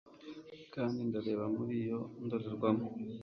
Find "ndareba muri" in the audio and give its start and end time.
1.07-1.73